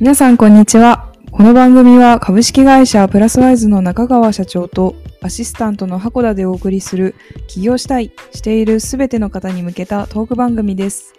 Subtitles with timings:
[0.00, 1.12] 皆さんこんにちは。
[1.30, 7.14] この番組は株式会社プラスワイズの中川社長とアシスタントの箱田でお送りする
[7.48, 11.12] 起業したい、しているすべての方に向けたトーク番組です。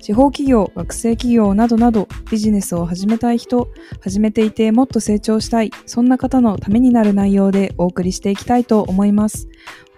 [0.00, 3.68] 地方企業、学生企業などなどビジネスを始めたい人、
[4.00, 9.46] 始めていてもっと成長したい、そんな方のためになる内容でお送りしていきたいと思います。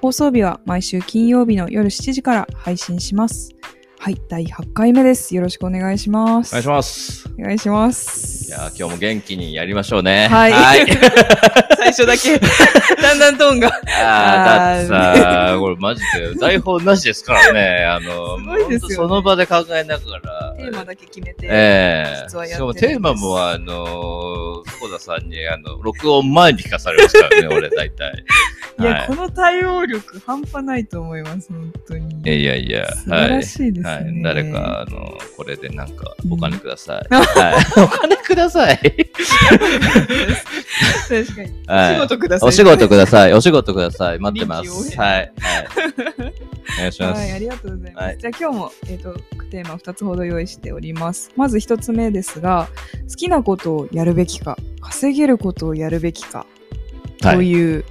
[0.02, 3.56] 放送日は毎週金曜日の夜7時から配信します。
[3.98, 5.34] はい、第8回目です。
[5.34, 6.50] よろしくお願いします。
[6.50, 7.28] お願いします。
[7.38, 8.48] お願いします。
[8.48, 10.28] いやー今日も元気にやりましょうね。
[10.28, 10.86] はいはい。
[11.76, 12.38] 最初だけ、
[13.02, 13.68] だんだんトーンが。
[13.68, 17.84] あーだってさ、これマジで台本なしですからね。
[17.88, 20.54] あの、すごいですよねその場で考えながら。
[20.56, 21.46] テーマだけ決めて。
[21.46, 28.24] ええ実はやってるんですしかもテーマも、あの、福田さんに、あの、録音前に聞かされますからね、俺大体。
[28.78, 32.40] いや、はいこの対応力半端ないと思います、本当に。
[32.40, 33.85] いやいや、素晴らしいですね。
[33.86, 34.22] はい。
[34.22, 37.06] 誰か、あの、これでなんか、 お金ください。
[37.14, 37.82] はい。
[37.84, 38.78] お金ください。
[41.08, 41.66] 確かに。
[41.68, 42.48] はいお仕事ください。
[42.48, 43.32] お仕事ください。
[43.32, 44.18] お仕事ください。
[44.18, 44.98] 待ってます。
[44.98, 45.32] はい。
[45.38, 45.68] はい。
[46.78, 47.20] お願いします。
[47.20, 48.04] はい、ありがとうございます。
[48.04, 49.14] はいじゃあ今日も、えっ、と、
[49.50, 51.30] テーマ2つほど用意しております。
[51.36, 52.68] まず1つ目ですが、
[53.08, 56.44] 好きなことをやるべきか、稼げることをやるべきか、
[57.20, 57.48] とはい。
[57.48, 57.84] いう、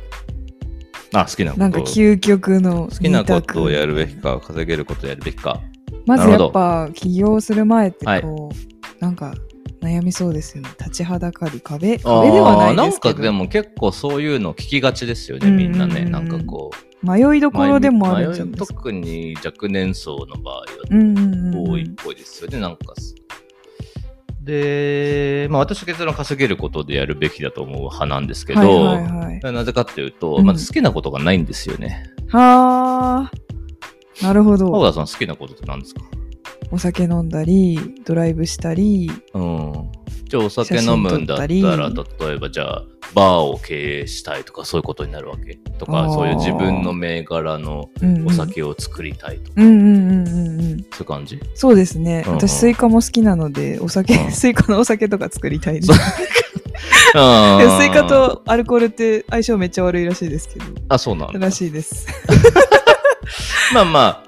[1.13, 1.61] あ、好きなこと。
[1.61, 5.61] なんか究極の好きなことをやるべききか、稼げることをやるべきか。
[6.05, 8.21] まずやっぱ起業する前ってはい。
[8.21, 9.33] こう、なんか
[9.81, 10.69] 悩みそうですよね。
[10.79, 11.97] 立ちはだかる壁。
[11.99, 15.93] 壁ではないですけなんかでも結構そういうの聞きがちですよね、みんなね。
[15.93, 16.05] うんうん。
[16.07, 16.85] うんなんかこう。
[17.05, 18.73] 迷いどころでもあるんじゃないですか。
[18.73, 21.69] 特に若年層の場合はうんうんうんうん。
[21.71, 23.13] 多いっぽいですよね、なんかす。
[24.41, 29.53] で、まあ私は結論稼げることでやるべきだと思う派なんですけど、はいはいはい。
[29.53, 30.45] なぜかっていうと、うん。
[30.45, 32.11] まず好きなことがないんですよね。
[32.29, 33.31] はあ
[34.21, 36.02] なるほ小ど田さん好きなことって何ですか？
[36.71, 39.91] お酒飲んだりドライブしたりうん。
[40.27, 45.56] じゃあお酒飲むんだったら、例えばじゃあ、バーを経営したいとかそういうことになるわけ？
[45.78, 47.91] とか、そういう自分の銘柄の
[48.25, 50.78] お酒を作りたいとか、うんうんうんうんうん。
[50.79, 51.39] そういう感じ？
[51.53, 52.39] そうですね、うんうん。
[52.39, 54.31] 私ススイカも好きなのでお酒、うん。
[54.31, 60.66] スイカのお酒とか作りたいです スイカとアルコールって相性めっちゃ悪いらしいですけど。
[60.89, 61.39] あ、そうなんだ。
[61.39, 62.07] らしいです
[63.73, 64.25] まあまあ、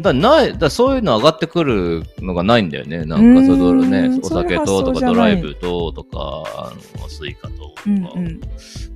[0.00, 3.04] だないだそういうの上がってくるのがないんだよね。
[3.04, 8.20] なんかそういううーねん、お酒ととかドライブととか、あのスイカととか、うんう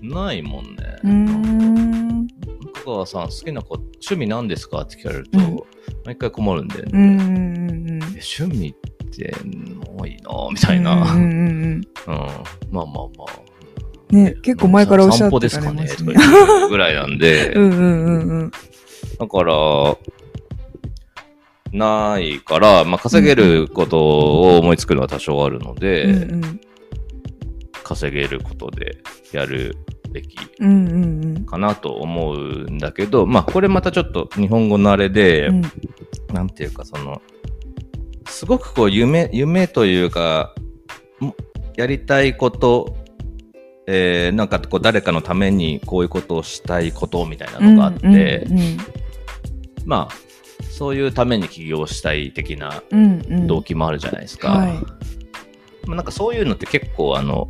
[0.07, 0.09] ん。
[0.09, 0.77] ないもんね。
[1.05, 2.29] うーん。
[2.75, 4.81] 香川さん、好きなこと、趣味何ですか？
[4.81, 5.59] って聞かれると、うん。
[6.05, 6.91] 毎回困るんだよね。
[6.95, 9.35] うんうんうんえ趣味って
[9.97, 10.93] 多いなみたいな。
[10.95, 12.17] うんうんうんうんまあ
[12.73, 12.85] まあま
[13.27, 14.15] あ。
[14.15, 18.51] ね結構前からおっしゃって散歩ですかねとかぐらいなんで、 うんうんうんうん
[19.21, 19.97] だから、
[21.73, 26.61] ないから、まあ、稼げることを思いつくのは多少あるので、うんうん
[27.83, 28.99] 稼げることで
[29.33, 29.77] やる
[30.13, 30.37] べき
[31.45, 35.63] かなと思うんだけど、まあ、これまたちょっと日本語のあれで、うん
[36.33, 37.21] なんていうか、その、
[38.29, 40.55] すごくこう、夢、夢というか、
[41.77, 42.97] やりたいこと、
[43.89, 48.47] えーなんかこう、誰かのためにこういうことをしたいことみたいなのがあって、
[49.85, 50.15] まあ、
[50.71, 52.83] そういうために起業したい的な
[53.47, 54.51] 動機もあるじゃないですか。
[54.51, 54.73] はい。
[55.87, 57.49] まあ、なんかそういうのって結構あの、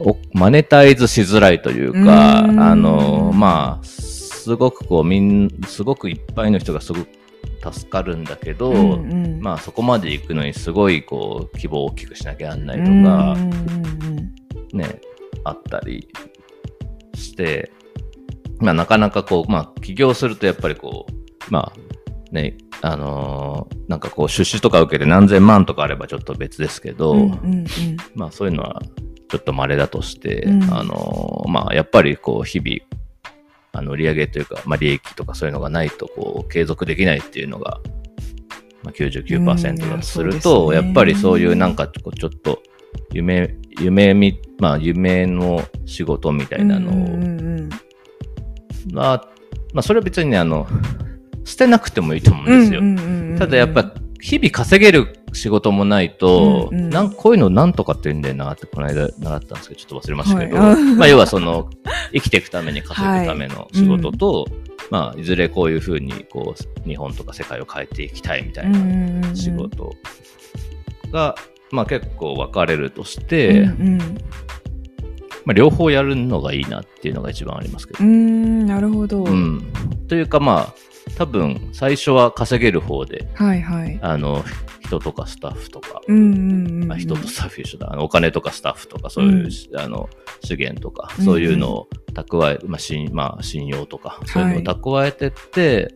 [0.00, 7.08] おマネタイズしづらいというか、うあの、まあ、すごくこう、みん、すごくいっぱいの人がすごく
[7.72, 9.40] 助かるんだけど、うんうん。
[9.40, 13.32] まあそこまで行くのにすごいこう、希望を大きくしなきゃなんないとか、うんうん
[14.72, 14.78] うん。
[14.78, 15.00] ね、
[15.44, 16.08] あったり
[17.14, 17.72] して、
[18.60, 21.88] まあなかなかこう、まあ起業するとやっぱりこう、まあ
[22.32, 27.66] ね、あのーなんかこう出資とか受けて何千万とかあればちょっと別ですけど、うんうんうん。
[28.14, 28.82] まあそういうのは
[29.30, 30.62] ちょっと稀だとして、うん。
[30.64, 32.80] あのーまあやっぱりこう日々、
[33.72, 37.80] あの売上というか、まあ利益とかそういうのがないとこう継続できないっていうのが、
[38.82, 40.88] まあ、99%だとすると、うんいやね。
[40.88, 42.62] やっぱりそういうなんかちょっと
[43.12, 47.70] 夢、夢み、まあ夢の仕事みたいなのを、うんうんうん
[48.92, 49.28] まあ、
[49.72, 50.66] まあそれは別にね、あの、
[51.44, 52.80] 捨てなくてもいいと思うんですよ。
[52.80, 56.90] うんうんうんうんただやっぱ日々稼げる仕事もないと、うんうん。
[56.90, 60.72] なんこういうのなんとかって言うんだよなってこの間習ったんですけど、ちょっと忘れましたけど、はい。
[60.72, 61.70] あまあ要はその、
[62.12, 64.46] 生きていくために稼ぐための仕事と、
[64.90, 69.94] まあいずれこういうふうにこう、日本とか世界を変えていきたいみたいなな仕事
[71.12, 71.36] が、
[71.70, 74.18] まあ結構分かれるとして、うんうん
[75.48, 78.04] まあ両方やるのがいいなっていうのが一番ありますけど。
[78.04, 79.72] うーんなるほど、うん。
[80.06, 80.74] というかまあ、
[81.16, 83.98] 多分最初は稼げる方で、はいはい。
[84.02, 84.44] あの、
[84.80, 86.88] 人とかスタッフとか、うんうんうんうん。
[86.88, 87.90] まあ、人とスタッフ一緒だ。
[87.90, 90.10] あのお金とかスタッフとかそういう、あの
[90.44, 95.94] 資源とかそういうのを蓄え、まあ信まあ、信用とかそういうのを蓄えてって、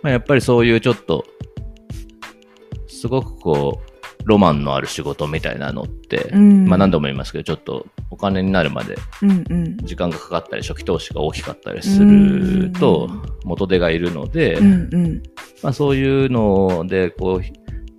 [0.00, 1.26] まあ、やっぱりそういうちょっと
[2.88, 3.91] すごくこう
[4.24, 8.96] ロマンのある仕事みたいなのって、うんまあ何度も言いますけどちょっとお金になるまで。
[9.82, 15.22] 時間がかかったり初期投資が大きかったりするとうん元手がいるので、うんうん。
[15.62, 17.52] まあ、そういうのでこうひ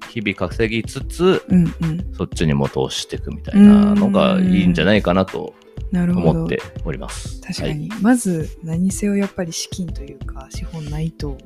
[0.10, 2.14] 日々稼ぎつつうんうん。
[2.14, 5.54] そっちにも投資していくみたいなのがいいんじゃないかなと。
[5.96, 7.40] 思っております。
[7.42, 11.38] 確かに、まず何せよやっぱり資金というか資本ないと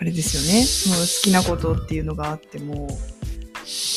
[0.00, 2.88] あれですよねその好きなことっていうのがあっても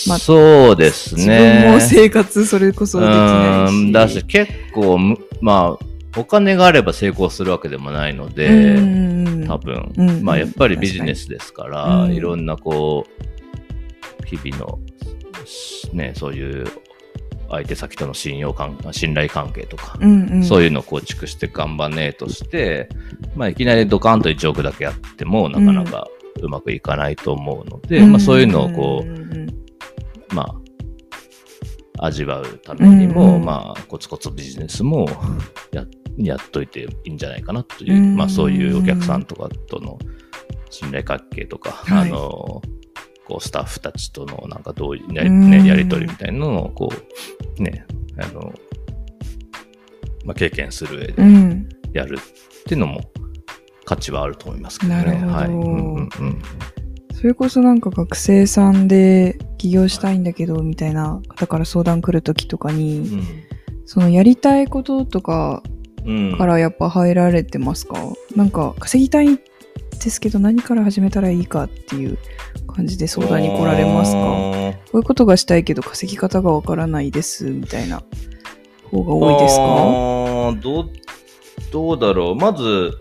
[0.07, 1.63] まあそうです自ね。
[1.63, 3.73] 分も生活それこそできなういし。
[3.73, 3.91] ん。
[3.91, 9.47] だし結構むまあお金があれば成功するわけでもないのうで、んうん。
[9.47, 12.13] 多分、うんまあやっぱりビジネスですから、うん。
[12.13, 14.79] いろんなこう日々の
[15.93, 16.65] ねそういう
[17.49, 22.87] 相手先との信用関信頼関係とか、うんうん、そういうのを構築して頑張んねえとして、
[23.35, 26.07] まあ、いきなりドカンと1億だけやってもなかなか
[26.41, 29.40] うまくいかないと思うので、まあ、そういうのをこんんんう、
[30.33, 30.43] ま
[31.99, 35.07] あ、味わうためにも、うんまあ、コツコツビジネスも
[35.71, 35.85] や
[36.17, 39.97] やっといていいんじゃないかなという、うんまあ、そういうお客さんとかとの
[40.69, 42.09] 信頼関係とか、はい。
[42.09, 42.61] あの、
[43.25, 46.89] こうスタッフたちとのなんかどういうや,、うんね、やり取りみたいなのをこ
[47.59, 47.85] うね
[48.17, 48.53] あの、
[50.25, 51.69] まあ、経験する上でうん。
[51.93, 53.01] やるっていうのも
[53.85, 55.03] 価値はあると思いますけどね。
[55.25, 55.49] はい。
[55.49, 56.41] うんうんうん
[57.21, 63.21] それこそなんか学生さんで起業したいんだけどみたいな方から相談来るときとかに、
[63.85, 65.61] そのやりたいこととか
[66.03, 66.35] うん。
[66.35, 67.95] からやっぱ入られてますか、
[68.35, 72.17] なんか稼ぎたいですけど何から始めたらいいかっていう
[72.65, 74.17] 感じで相談に来られますか？
[74.17, 78.01] こういうことがしたいけど稼ぎ方がわからないですみたいな
[78.89, 80.91] 方が多いですか？
[81.71, 82.35] どうだろう。
[82.35, 82.97] まず、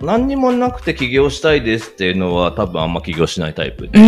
[0.00, 4.02] 何にもなくて起業したいですっていうのは多分あんま起業しないタイプで、あ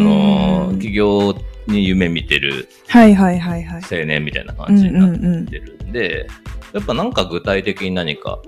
[0.00, 1.34] の、起業
[1.66, 3.82] に夢見てるはいはいはいはい。
[3.82, 6.28] 青年みたいな感じになってるんで、
[6.72, 8.40] やっぱなんか具体的に何か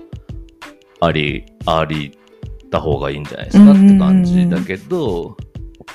[1.01, 2.17] あり、あり
[2.71, 5.37] た方がいいんじゃないですかって感じだけど、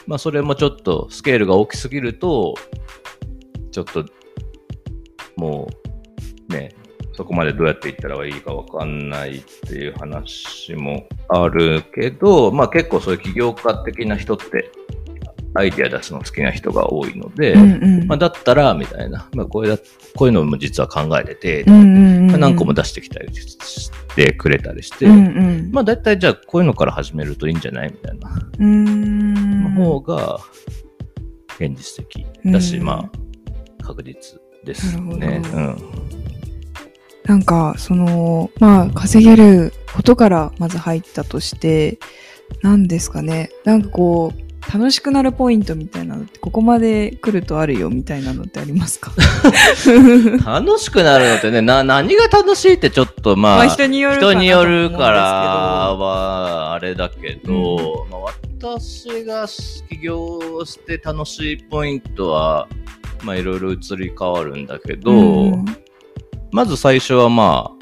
[0.06, 2.54] まあそれもちょっとスケールが大きすぎると、
[3.70, 4.04] ちょっと
[5.36, 5.68] も
[6.48, 6.74] うね、
[7.20, 14.72] そこまでどうやっていったらいいかわかんないっていう話もあるけど、まあ結構そういう起業家的な人って
[15.52, 18.06] アイデア出すの好きな人が多いので、うんうん。
[18.06, 19.82] まあ、だったら、みたいな、まあ、こういうだ
[20.16, 22.26] こういうのも実は考えてて、うんうんうん。
[22.28, 25.70] まあ何個も出してきたりしてくれたりして、うんうん。
[25.72, 28.30] まあ、だいたいじゃあこういうのから始めるといいんじゃないみたいな。
[28.30, 29.74] うーん。
[29.74, 30.40] 方が
[31.58, 32.84] 現実的だし、うん。
[32.84, 33.10] ま
[33.80, 35.42] あ、確実ですなね。
[35.52, 36.19] うん。
[37.24, 41.98] なんかそのまあ稼げることからまず入ったとして
[42.62, 43.50] 何ですかね。
[43.64, 44.40] なんかこう
[44.72, 49.12] 楽しくなるポイントみたいなのってここまで来るとあるよみたいなのってありますか？
[50.44, 55.20] 楽しくなるのってね、な、何が楽しいってちょっとまあ、まあ人によるかな人によるから
[55.94, 58.20] は、あれだけど、まあ、
[58.60, 59.46] 私が
[59.88, 62.68] 起業して楽しいポイントは、
[63.22, 65.64] まあいろいろ移り変わるんだけど、うん
[66.52, 67.80] まず最初はまあ、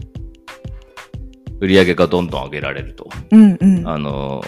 [1.60, 3.08] 売り上げがどんどん上げられると。
[3.30, 4.42] うんうんあの、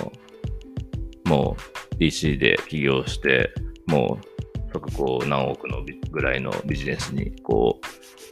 [1.24, 1.56] も
[1.92, 3.52] う DC で起業して、
[3.86, 7.80] もう即こう何億のビぐらいのビジネスにこ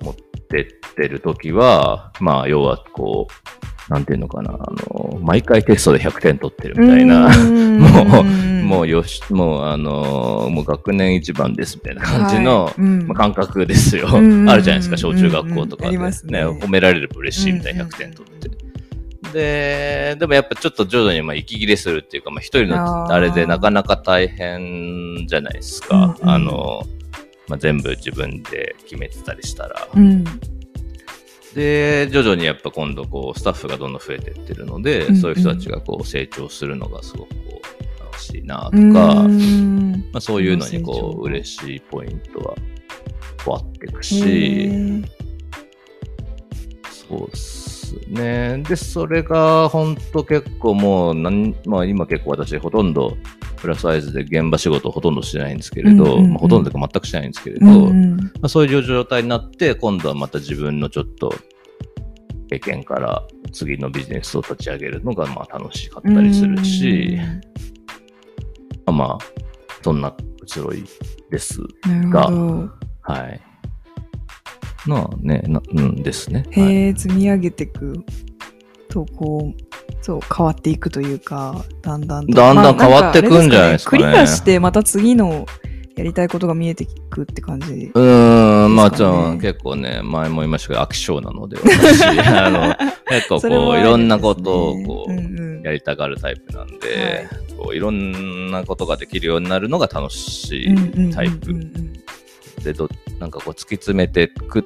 [0.00, 7.28] う持ってってるときは、まあ要はこう、なんていうのかな、あの、毎回テストで100点取ってるみたいな、
[7.78, 8.24] もう
[8.68, 12.74] もうよし、もうあの、もう学年一番ですみたいな感じの、はい。
[12.78, 13.06] うん。
[13.06, 14.08] まあ、感覚ですよ。
[14.10, 16.44] あるじゃないですか、小中学校とかで、ありますね。
[16.44, 18.50] 褒められると嬉しいみたいな100点取って。
[19.32, 26.16] で、でもやっぱちょっと徐々にまあ息切れするっていうか、まあ一人のあれでなかなか大変じゃないですか。
[26.20, 26.30] うんうん。
[26.30, 26.82] あの、
[27.48, 29.88] まあ、全部自分で決めてたりしたら。
[29.94, 30.24] うん
[31.58, 35.20] で、徐々にやっぱ今度こうスタッフがどんどん増えてってるので、うんうん。
[35.20, 37.60] そういう人たちがこう成長するのがすごくこ
[38.00, 40.08] う楽しいなとか、うん。
[40.12, 42.54] まあ、そういうのにこう嬉しいポイントは
[43.44, 45.04] こうあっていくへし、ー
[47.08, 48.62] そうっすね。
[48.68, 53.16] で、それが本当結構もうなん、まあ今結構私ほとんど
[53.58, 61.34] プラスサイズで現場仕事ほとんどしてないんですけれど、うんうんうんまあ、ほとんどというか全くしてないんですけれど、うんうんまあ、そういう状態になって、今度はまた自分のちょっと
[62.48, 63.22] 経験から
[63.52, 67.18] 次のビジネスを立ち上げるのがまあ楽しかったりするし、
[68.86, 69.18] まあ、
[69.82, 70.84] そんな移ろい
[71.30, 71.60] です。
[71.86, 72.70] なるほど。
[73.02, 73.40] はい。
[74.86, 76.44] まあね、なうんですね。
[76.52, 78.04] はいへえ、積み上げていく
[78.88, 79.67] と、こう、
[80.02, 82.32] そう、変わっていくというか、だんだんと。
[82.32, 85.46] だんだんまあ変わってくんじゃないですかねクリアして、また次の
[85.96, 87.90] やりたいことが見えてくって感じ。
[87.92, 92.74] うーん、まあ、ですかねじゃあ、結構ね、前も言いましたけど、飽き性なので、私、 あの、
[93.08, 97.28] 結構こう、それもあるいろんなことをこう、うんうんやりたがるタイプなんで、
[97.58, 101.54] こういろんなことができるようになるのが楽しうんうんうんうんいタイプ
[102.62, 102.88] で、ど
[103.18, 104.64] なんかこう突き詰めていくっ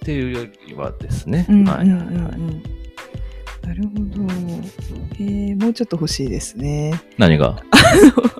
[0.00, 1.46] ていうよりはですね。
[1.48, 2.81] うんうんうんはいはいはい。
[3.64, 5.24] うんなるほど。
[5.24, 7.00] へえ、もうちょっと欲しいですね。
[7.16, 7.62] 何が？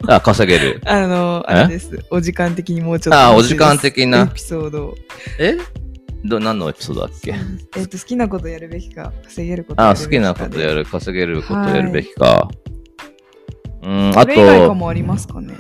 [0.09, 0.81] あ、稼げる。
[0.85, 1.53] あの、え？
[1.53, 2.05] あれです。
[2.11, 3.43] お時間的にもうちょっとあ、お。
[3.43, 4.23] 時間的な？
[4.23, 4.35] エ。
[4.35, 4.95] ピソード。
[5.39, 5.57] え？
[6.25, 7.35] ど何のエピソードだっけ？
[7.77, 10.75] えっと、好きなことやるべきか、稼げることあ、やるべきか好きなことやる。
[10.77, 12.49] る、稼げることやるべきか。
[13.83, 15.55] うん、あと、もありますかね？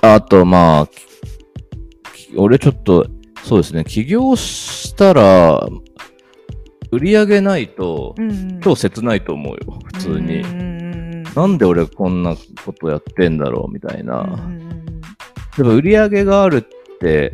[0.00, 0.86] あと、まあ、
[2.14, 3.06] き俺ちょっと、
[3.44, 5.68] そうですね、起業したら、
[6.92, 8.60] 売り上げないと、うんうん。
[8.60, 10.42] 超切ないと思うよ、普通に。
[11.34, 14.20] なんで俺こんなことやってんだろうみたいな。
[14.20, 15.00] うん。
[15.56, 17.32] でも売り上げがあるって、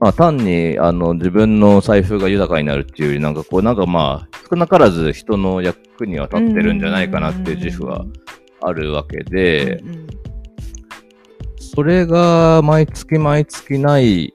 [0.00, 8.06] まあ単にあの自分の財布が豊かになるっていうより、なんかこう、なんかまあ、少なからず人の役には立ってるんじゃないかなっていう自負は
[8.62, 10.06] あるわけで、うんうん。
[11.58, 14.32] それが毎月毎月ない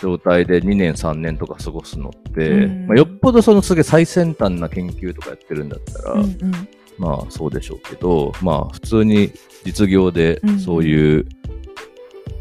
[0.00, 2.86] 状態で2年3年とか過ごすのって、うん。
[2.86, 6.68] まあ、よっぽどそのすげえ最先端な研究とかやってるんだったら、うんうん。
[6.98, 9.32] まあそうでしょうけど、まあ普通に
[9.64, 11.26] 実業でうんそういう、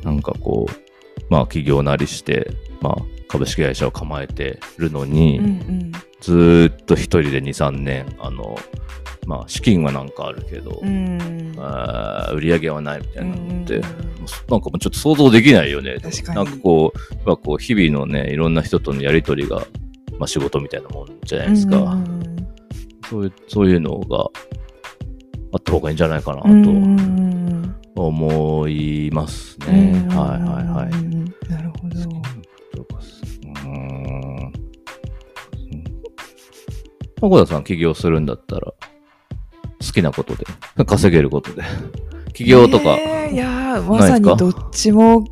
[0.04, 0.74] なんかこう、
[1.30, 8.58] まあ企業なりして、まあ株式会社を構えてるのに、うんうんずーっと一人で2、3年、あの、
[9.28, 13.88] まあ資金はなんかあるけど、うんあー売り上げはないみたいなのって、うんな
[14.58, 15.98] んかもうちょっと想像できないよね。
[16.02, 19.68] 確かになんかこう、まあ、こう日々のね、いろんな人とのやりとりが、
[20.18, 21.78] まあ仕事みたいなもんじゃないですか。
[21.78, 22.48] うんうん
[23.08, 24.18] そういう、そういうのが
[25.54, 30.08] あった方がいいんじゃないかなうんうんと思いますね。
[30.10, 31.52] はいはいはい。
[31.52, 31.96] なるほど。
[37.22, 40.46] 箱田さん起業するんだったら、好きなことで、
[40.86, 41.64] 稼げることで。
[42.34, 45.26] 起業とか、えーいやーまさにどっちも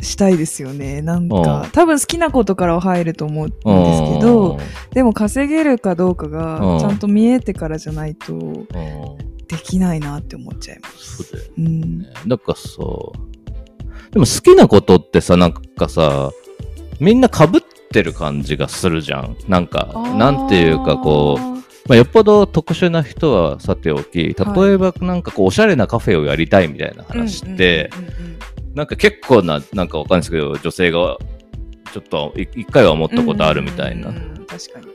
[0.00, 1.02] したいですよね。
[1.02, 4.58] なんうんか多分好きなことからは入ると思うんですけど、
[4.92, 8.66] でも稼げるかどうかうんがちゃんと見えてからじゃないと
[9.48, 11.24] できないなって思っちゃいます。
[11.24, 12.06] そうだようんね。
[12.24, 12.68] なんかさ、
[14.12, 16.30] でも好きなことってさ、なんかさ、
[17.00, 17.48] みんな被っ
[17.90, 19.36] てる感じがするじゃん。
[19.48, 21.56] なんか、なんていうかこう、
[21.88, 24.34] まあ、よっぽど特殊な人はさておき、例
[24.72, 27.90] えばなんかこう、おしゃれなカフェをやりたいみたいな話って、
[28.74, 31.16] なんか結構な、なんかわかんないですけど、女性が
[31.92, 34.12] ちょっとい一回は思ったことあるみたいな。
[34.46, 34.86] 確かに。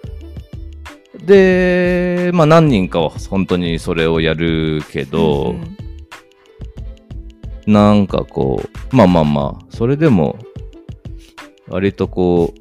[1.25, 5.77] で、まあ何人かは本当にそれをやるけど、うんうん。
[7.73, 10.37] なんかこう、まあまあまあ、それでも、
[11.67, 12.60] 割とこう、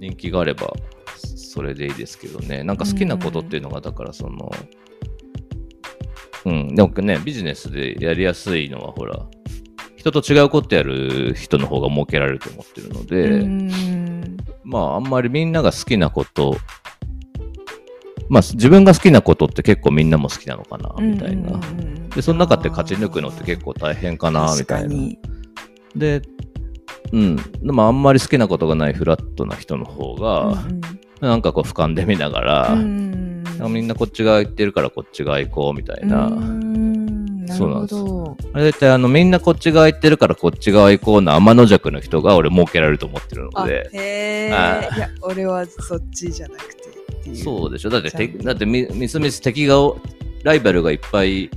[0.00, 0.72] 人気があれば、
[1.16, 2.62] それでいいですけどね。
[2.62, 4.50] なんか好きなことっていうのが、だからその、
[6.44, 9.26] うん、なんかね、ビジネスでやりやすいのは、ほら、
[9.96, 16.56] 人と違うことやる人の方が儲けられると思ってるので、うんまあ、あんまりみんなが好きなこと、
[18.28, 21.58] まあ、自分が好きなことって結構みんなも好きなのかな、みたいな。
[22.14, 24.94] で、その中で勝ち抜くのって結構大変かな、みたいな。
[25.96, 26.22] で、
[27.12, 27.36] うん。
[27.36, 30.80] でもあんまり好きなことがないフラットな人の方が、うん
[31.20, 36.26] なんかこう俯瞰で見ながら、うんみんなこっち側行ってるからこっち側行こうみたいな。
[36.26, 38.36] うんなるほど。
[38.52, 43.90] あれ絶対あのみんなこっち側行ってるからこっち側行こうの天の弱の人が俺儲けられると思ってるのあで。
[43.92, 44.96] へあえ。
[44.96, 47.34] いや、俺はそっちじゃなくて。
[47.34, 49.76] そうでしょだってだってみみすみす敵が
[50.44, 51.44] ライバルがいっぱい。
[51.44, 51.50] い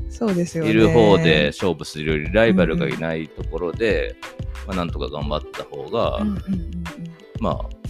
[0.73, 4.15] る方で勝負するよりライバルがいないところで、
[4.67, 6.71] まあ、なんとか頑張った方が、うんうんうん
[7.39, 7.81] まあ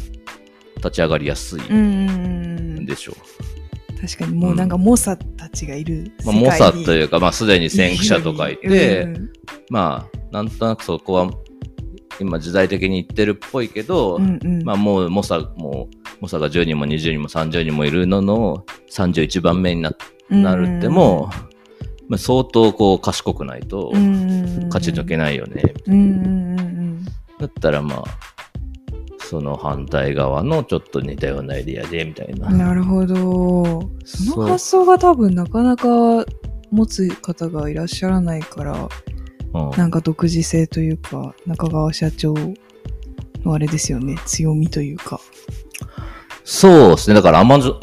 [0.81, 2.86] 立ち上がりやすいうんうんうん。
[2.86, 4.01] でしょう。
[4.01, 9.31] 確かにもうなんか猛者たちがいるまあ、猛者というか、まあ、すでに先駆者とかいて、うん
[9.69, 11.31] まあ、なんとなくそこは、
[12.19, 14.63] 今時代的に言ってるっぽいけど、うんうん。
[14.63, 19.91] まあ、もう猛者、もう、猛者が10人も20人も30人もいるのの31番目にな
[20.31, 21.29] なるっても、
[22.07, 23.91] まあ、相当こう賢くないと
[24.69, 25.61] 勝ち抜けないよね。
[27.39, 28.03] だったらまあ、
[29.19, 32.50] その反対側のちょっと似たようなエリアでみたいな。
[32.50, 33.89] なるほど。
[34.05, 36.25] その発想が多分なかなか
[36.71, 38.91] 持つ方がいらっしゃらないから、うん
[39.75, 42.33] なんか独自性というか、中川社長
[43.43, 45.19] のあれですよね、強みというか。
[46.43, 47.15] そうですね。
[47.15, 47.77] だから天の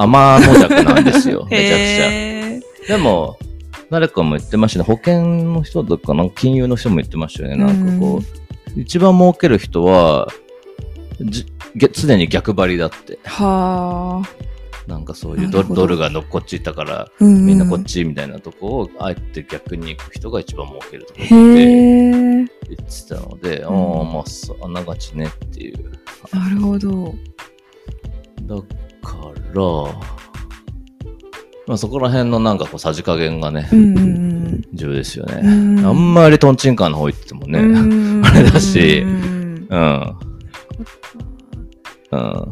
[0.55, 1.47] 弱なんですよ。
[1.51, 2.38] めちゃくちゃ。
[2.89, 3.39] でも、
[3.91, 4.85] 誰かも言ってましたね。
[4.85, 7.57] 保険の人とか、なんか金融の人も言ってましたよね。
[7.57, 8.23] なんかこ
[8.77, 10.29] う、一番儲ける人は、
[11.21, 13.19] じげ常に逆張りだって。
[13.25, 14.49] はあ。
[14.89, 21.37] なんかそういうドドルがのこっち行ったから、みみんなこっちみたいなとこを、あえて逆に行く人が一番儲けるとかってえ。
[21.37, 25.91] 言ってたので、ああ、んまあ、そうあながちねっていう。
[26.33, 27.15] なるほど。
[28.45, 28.57] だ
[29.03, 29.63] から、
[31.69, 35.41] まあそこら辺のなんかこうさじ加減がねう、んうん重要ですよね。
[35.43, 35.87] うん。
[35.87, 37.63] あんまりトンチンカンの方行ってもね、う
[38.21, 40.17] んあれだしうんうん。
[42.11, 42.51] うん。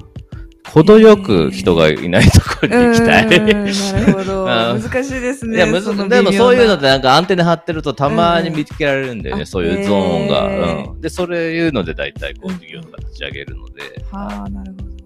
[0.71, 3.25] 程よく人がいないところに行きたい。
[3.39, 4.43] うんなるほど。
[4.45, 4.49] うん
[4.83, 5.57] 難しいですね。
[5.57, 10.35] いや、むずでもそういうのっ微てなんかアンテナ張ってるとたまに見つけられるんだよね、うんそういうゾーンが。
[10.43, 11.01] へーうん。
[11.01, 13.83] で、それいうので大体こう事業とか立ち上げるので。
[14.13, 14.85] はあ、なるほど。
[14.85, 14.97] うん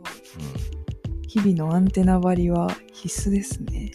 [1.32, 3.92] 日々のアンテナ張りは必須ですね。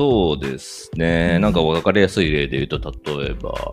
[0.00, 1.32] そうですね。
[1.34, 1.42] うん。
[1.42, 3.70] なんか分かりやすい例で言うと、例えば、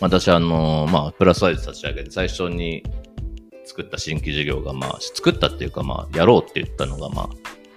[0.00, 2.84] 私、あの、まあ、プラスサイズ立ち上げて、最初に
[3.64, 7.28] 作った新規事業が、まあ、作ったっていうか、まあ、やろうって言ったのが、まあ、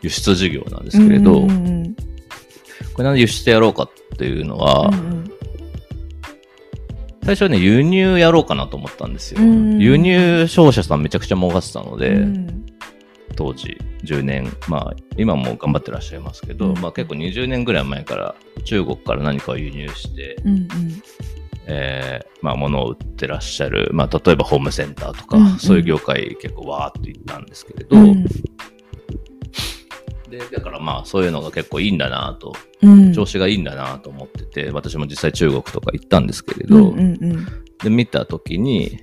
[0.03, 1.95] 輸出事業なんですけれど、うんうんうん。
[1.95, 5.31] これなんで輸出やろうかっていうのは、うんうん
[7.23, 9.41] 最初はね、輸入やろうかなと思ったんですよ。
[9.41, 9.77] うん。
[9.77, 12.65] 輸入商社さんめちゃくちゃ儲かってたので、うん。
[13.35, 16.79] 当時10年、まあ今も頑張ってらっしゃいますけど、うん。
[16.79, 20.67] まあ結構20年ぐらい前から中国から何かを輸入して、うんうん。
[21.67, 25.59] えーまあ物を売ってらっしゃる、まあ例えばホームセンターとか、うんうん。
[25.59, 28.23] そういう業界結構わーっと行ったんですけれど、うん。
[30.29, 33.13] で、だからまあそういうのが結構いいんだなと、うん。
[33.13, 37.45] 調子がいいんだなと思ってて、私も実際中国とか行ったんですけれど、うんうんうん。
[37.83, 38.97] で、見たときに、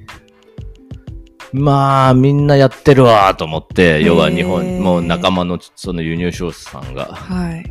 [1.52, 7.06] まあ、みんなやってるわと思って、要は日本、もう仲間のその輸入商社さんが。
[7.06, 7.64] はい。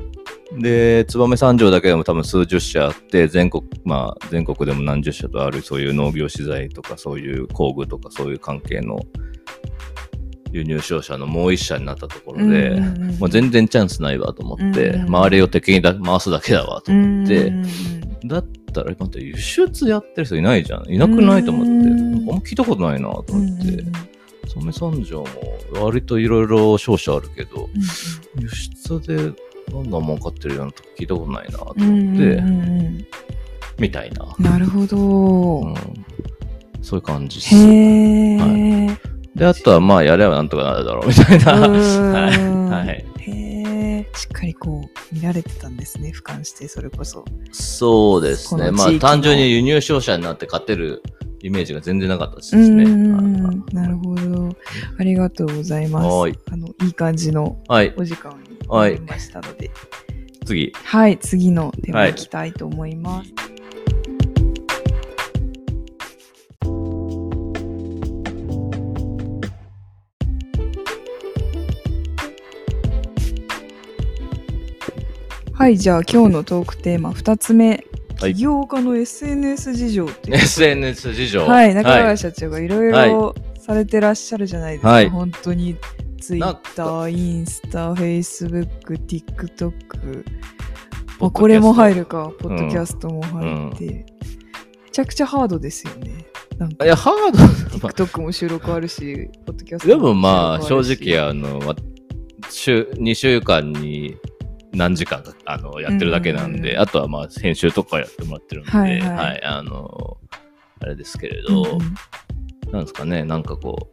[0.61, 8.99] で、燕三条だけでも多分数十社あって、全国、まあ、全国でも何十社とある、そういう農業資材とか、そういう工具とか、そういう関係の
[10.51, 18.45] 輸入商社のもう一社になったところで、うんうんうんもう全然チャンスないわと思って、うんうん周りを敵にだ回すだけだわと思って、うんうんだっ
[18.77, 20.89] たら、待って、輸出やってる人いないじゃん。
[20.89, 21.69] いなくないと思って。
[21.71, 23.67] うんなんかあんま聞いたことないなとうん思って。
[23.67, 23.91] うんうん
[24.47, 25.27] 染三条も
[25.83, 29.33] 割といろいろ商社あるけど、うん輸出で
[29.69, 32.41] どんどん儲かってるようなとこ聞いたことないなと思って、
[33.77, 34.97] みたいな、なるほど。
[34.97, 35.75] うん。
[36.81, 37.55] そういう感じです。
[37.55, 38.97] へえ。
[39.35, 41.51] で、あとはまあやればなんとかなるだろうみたいな。
[41.67, 42.33] は
[42.81, 43.05] いはい
[44.13, 46.11] しっかりこう見られてたんですね。
[46.15, 47.25] 俯瞰してそれこそ。
[47.51, 48.71] そうですね。
[48.71, 51.03] まあ単純に輸入商社になって勝てる
[51.41, 53.63] イメージが全然なかったですうんね。
[53.71, 54.49] なるほど。
[54.99, 56.07] ありがとうございます。
[56.07, 57.93] はいあのいい感じのはい。
[57.97, 59.71] お時間にはないりましたので、
[60.45, 60.71] 次。
[60.83, 63.31] はい、次のテーマはいいきたいと思います。
[75.57, 77.83] はい、じゃあ今日のトークテーマ2つ目、
[78.21, 78.35] はい。
[78.35, 80.37] 起業家の SNS 事情っていう。
[80.37, 81.47] SNS 事情。
[81.47, 82.01] はい、中はい。
[82.03, 84.89] 川社長がいろいろされてらっしゃるじゃないですか。
[84.89, 85.09] はい。
[85.09, 85.75] 本当に
[86.21, 90.25] ツイッター、インスタ、フェイスブック、TikTok、
[91.19, 94.05] まあ、これも入るか、ポッドキャストも入って、うめ
[94.91, 96.23] ちゃくちゃハードですよね。
[96.59, 96.85] なんか。
[96.85, 101.75] いや、ハード、ま あ TikTok も収録あるし、ポッドキャストでもまあ、正直、あの、わ
[102.51, 104.17] 週、2週間に
[104.73, 108.97] 何時間か、あの、やってるだけなんで、うんあとはまあ、編集とかやってもらってるんで、ははい。
[108.97, 110.17] い、はいあの、
[110.81, 112.71] あれですけれど、うんうん。
[112.71, 113.89] なんですかね、なんかこ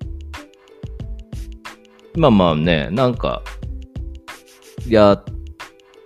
[2.15, 3.43] う、まあまあね、なんか、
[4.89, 5.25] やっ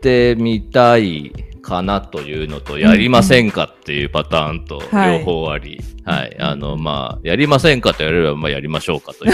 [0.00, 5.18] てみたいかなというのと、やりませんかっていうパターンと、はい。
[5.18, 9.32] 両方あり、はい、あの、まあ、やりませんかとやれば、まあ、やりましょうかという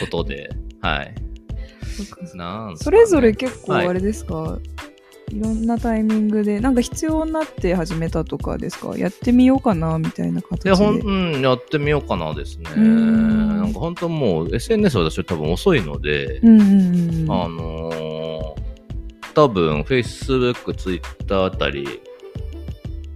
[0.00, 0.50] ことで、
[0.80, 1.14] はい。
[2.34, 4.58] なんそれぞれ結構はいあれですか、
[5.30, 8.96] い、ろんなタイミングで、なんか必要になって始めたとかですか？
[8.96, 10.72] やってみようかなみたいな形で。
[10.72, 12.70] ほん、うん、やってみようかなですね。
[12.80, 13.58] ん。
[13.60, 17.30] なんか本当もう、SNS は私は多分遅いので、うんうんうん。
[17.30, 18.64] あのー
[19.34, 22.00] 多分 Facebook、Twitter あたり、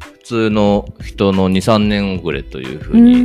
[0.01, 3.23] 普通の人の2、3年遅れというふううに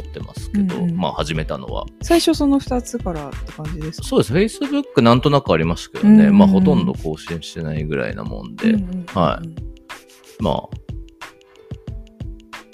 [0.00, 0.96] 思ってますけど、うんうん。
[0.96, 1.86] まあ始めたのは。
[2.02, 4.08] 最初その2つからって感じですか？
[4.08, 4.58] そうです。
[4.58, 9.42] Facebook なんとなくありますけどね、うんまあほとんど更新してないぐらいなもんで、うんうんうんは
[10.40, 10.68] ま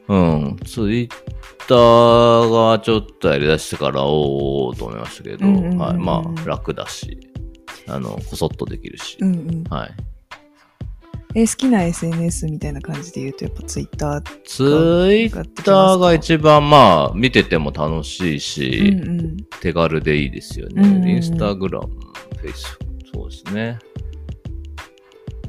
[0.08, 1.08] あ、うん、ツイッ
[1.66, 4.12] ターがちょっとやりだしてから、おー
[4.68, 5.78] おーと思いましたけど、うんうんうんうん。
[5.78, 7.18] はい、まあ、楽だし、
[7.88, 9.64] あの、こそっとできるし、うんうん。
[9.64, 9.90] はい。
[11.34, 14.66] え、好きな SNS みたいな感じで言うと、やっぱツイッターツイ
[15.26, 19.36] ッターが一番まあ見てても楽しいし、うんうん。
[19.60, 20.82] 手軽でいいですよね。
[20.82, 21.88] うんうんうんインスタグラム、
[22.40, 22.78] フェイス、
[23.12, 23.78] そうですね。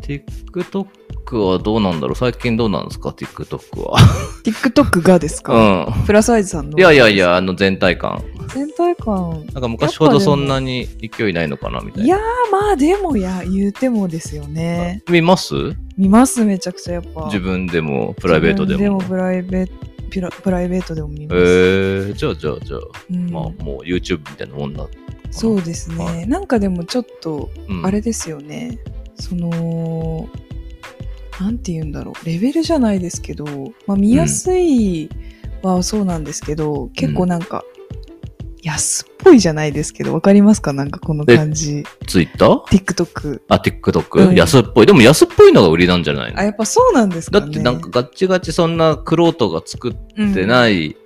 [0.08, 2.16] TikTok はどうなんだろう？
[2.16, 3.98] 最近どうなんですか ?TikTok は。
[4.44, 6.78] TikTok がですか、うプラスアイズさんの？
[6.78, 6.80] ん。
[6.80, 7.18] いやいやい。
[7.18, 8.24] や、あの全体感。
[8.54, 9.46] 全体感。
[9.54, 12.06] なんか昔ほどそんなに勢いないのかなみたいな。
[12.06, 12.20] いやー、
[12.52, 15.04] まあでもや、言うてもですよね。
[15.10, 15.54] 見ます？
[15.98, 17.26] 見ます、めちゃくちゃやっぱ。
[17.26, 18.80] 自分でも、プライベートでも。
[18.80, 19.74] 自分でもプライベート、
[20.10, 21.38] プラプライベートでも見えます。
[21.42, 22.80] ー、じゃあじゃあじゃあ、
[23.12, 24.88] うんまあもう YouTube みたいなもんだ。
[25.32, 28.80] そうですね、はいなんかでもちょっと、うんあれですよね。
[29.20, 30.30] その、
[31.40, 32.26] なんて言うんだろう。
[32.26, 33.46] レベルじゃないですけど、
[33.86, 35.10] まあ見やすい
[35.62, 37.64] はそうなんですけど、結構なんか、
[38.64, 40.74] 安っぽいじゃないですけど、わかりますか？
[40.74, 41.86] なんかこの感じ。
[42.08, 42.48] Twitter?
[42.48, 43.42] TikTok。
[43.48, 44.86] あ、TikTok?、うん安っぽい。
[44.86, 46.40] でも安っぽいのが売りなんじゃないの？
[46.40, 47.46] あ、やっぱそうなんですかね。
[47.46, 49.94] だってなんかガッチガチそんなクロートが作っ
[50.34, 50.48] てい。
[50.48, 50.98] ない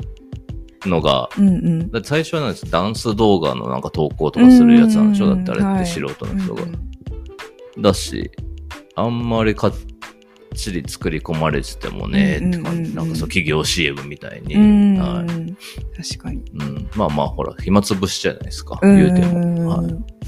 [0.86, 1.92] のが、うんうん。
[1.92, 6.64] だって最初はなんですダンス動画のなんか投稿とかするやつなんでしょ、うんうんだってあれはいって素人の人が。
[6.64, 6.92] うんうん
[7.80, 8.32] だし、
[8.96, 9.74] あんまりかっ
[10.56, 14.56] ちり作り込まれててもね、って感じなんかそう企業 CM みたいに。
[14.56, 15.28] うん、はい
[15.96, 16.44] 確かに。
[16.54, 19.70] うん、まあまあほら、暇つぶしじゃないですか、うん言うても。
[19.70, 19.88] はい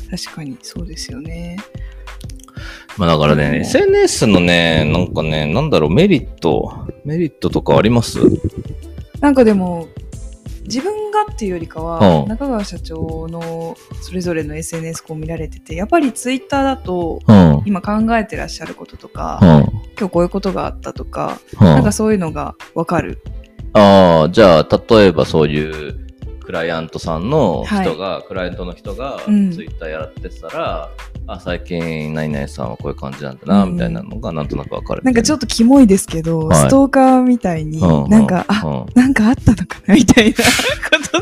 [0.10, 1.58] 確かにそうですよね。
[2.97, 8.19] まあだからね、うん SNS のね、なんかね、なんだろう、メリット、メリットとかあります？
[9.19, 9.88] なんかでも
[10.63, 17.43] 自分がっていうよりかは、うん中川社長のそれぞれの SNS こう見られててやっぱりツイッターだとうん。
[17.58, 17.63] うん。
[17.65, 19.47] 今考えてらっしゃることとか、うん。
[19.97, 23.23] 今日こういうことがあったとか、なんかそういうのがわかる。
[23.73, 26.04] ああ、じゃあ、例えばそういう
[26.43, 29.51] クライアントさんの人が、クライアントの人がうん。
[29.51, 30.89] ツイッターやってたら、
[31.25, 33.73] あ、最近、何々さんはこういう感じなんだな、うん。
[33.73, 35.03] みたいなのがなんとなくわかる。
[35.03, 35.12] な。
[35.12, 36.58] んかちょっとキモいですけど、はい。
[36.60, 38.86] ストーカーみたいに、うんなんか、あ、うん。
[38.93, 40.41] なんかあったのかなみたいなこ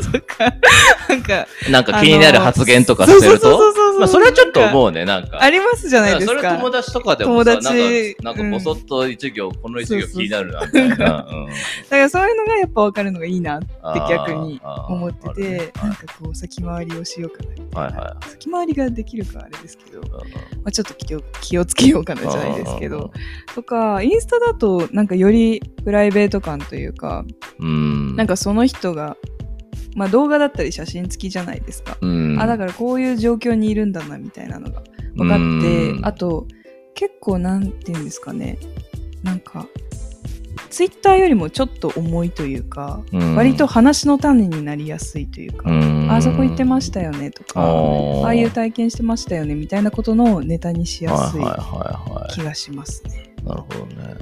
[0.00, 0.52] とか、
[1.08, 3.58] なんか、なんか気になる発言とかしてると、
[3.92, 5.42] そうまあ、それはちょっと思うね、なんか。
[5.42, 6.34] ありますじゃないですか。
[6.34, 8.16] それ友達とかでもさ、友達。
[8.22, 10.94] なんか、なんかぼそっと一行、この一行気になるな、みたいな。
[10.94, 10.98] うん。
[10.98, 11.52] だ
[11.90, 13.66] からそういうのがやっぱ分かるのがいいなって
[14.08, 15.72] 逆に思ってて、ね。
[15.82, 17.94] なんかこう先回りをしようかなみたいな、はい。
[17.94, 20.20] は先回りができるかあれですけど、まい
[20.66, 23.12] あ、ちょっと気を気をつけようかなじゃないですけうんど
[23.54, 27.24] とかインスタだとなんかよりプライベート感というか、
[27.58, 28.16] うん。
[28.16, 29.16] なんかその人が、
[29.94, 34.82] まあ、動画だったり写真付きじゃないですか、うん、あだからこういう状況にいるんだなみたいなのが
[35.14, 36.06] 分かって、うん。
[36.06, 36.46] あと
[36.94, 38.58] 結構なんていうんですかね。
[39.22, 39.66] なんか
[40.70, 43.36] ツイッターよりもちょっと重いというか、うん。
[43.36, 46.10] 割と話の種になりやすいというか、うん。
[46.10, 48.24] あそこ行ってましたよねとかあー。
[48.24, 53.34] ああいう体験してましたよねみたいなことのネタにしやすいはいはいはいは気がしますね。
[53.42, 53.44] い。
[53.44, 54.14] なるほどね。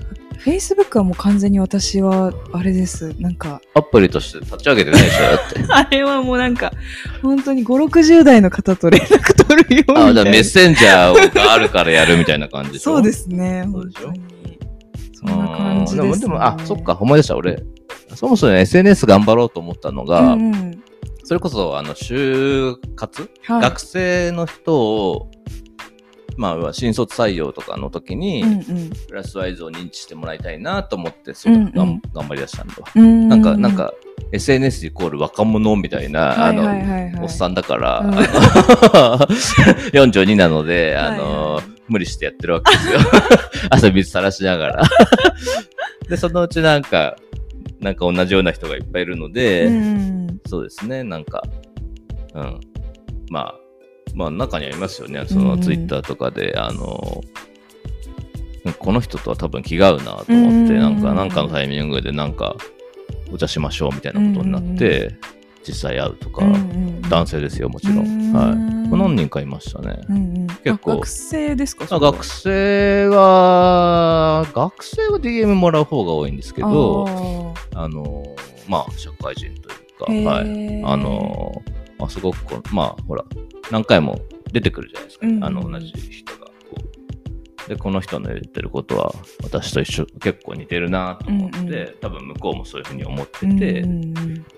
[0.45, 3.15] Facebook はもう完全に私はあれです。
[3.19, 5.65] なんかアプリとして立ち上げてないでしょだって。
[5.73, 6.73] あれはもうなんか
[7.23, 10.07] 本当に560代の方と連絡取るようみたいな。
[10.07, 12.95] あ、じゃあメッセンジャーがあるからやるみたいな感じでしょ？
[12.97, 14.21] そうですね本当に。
[15.13, 17.37] そんな感じです、ね、うんでも、でも、あ、そっか、思い出した。
[17.37, 17.63] 俺、
[18.15, 20.83] そもそも SNS 頑張ろうと思ったのが、うんうん。
[21.25, 23.63] それこそ、あの、就活、はい。
[23.63, 25.31] 学生の人を、
[26.37, 28.43] まあ、新卒採用とかの時に、
[29.09, 32.89] プラスワイズを認知してもらいたいなと思って、そう、うんうん頑張り出したんだわ。
[32.95, 33.93] うんなんか、なんか、
[34.33, 39.27] SNS イコール若者みたいな、あの、おっさんだから、うんあの
[39.93, 42.99] 42なので、あの、はいはい無理してやってるわけですよ。
[43.69, 44.83] 汗水さらしながら。
[46.09, 47.17] で、そのうちなんか、
[47.81, 51.43] なんか同じような人がいっぱいいるので、うんそうですね、なんか、
[52.35, 52.61] うん。
[53.29, 53.55] まあ、
[54.15, 55.61] まあ中にありますよね、そのうん。
[55.61, 57.23] ツイッターとかで、あの、
[58.79, 60.79] この人とは多分気が合うなと思って、うん。
[60.79, 62.57] なんか、なんかのタイミングでなんか、
[63.33, 65.15] お茶しましょうみたいなことになって、
[65.67, 68.31] 実際会うとか、うんうん男性ですよ、もちろうん。
[68.31, 68.33] ん。
[68.33, 68.57] はい。
[68.97, 70.01] 何人かいましたね。
[70.09, 70.47] うんうん。
[70.47, 70.93] 結構。
[70.93, 77.05] あ学生ですかあ学生は、学生は DM もらう方が多いんですけど、
[77.75, 78.23] あの、
[78.69, 80.85] まあ、社会人というか、はい。
[80.85, 81.63] あの、
[82.01, 83.25] まあ、すごくこう、まあ、ほら、
[83.71, 84.19] 何回も
[84.53, 85.27] 出てくるじゃないですか。
[85.27, 86.47] うんあの、同じ人が。
[86.47, 86.53] こ
[87.67, 93.81] うで、この人の言ってることは、私と一緒、結構似てるなと思って、うんうん多分向こうもそういうふうに思ってて、うんで、